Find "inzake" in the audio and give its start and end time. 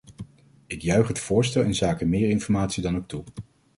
1.63-2.05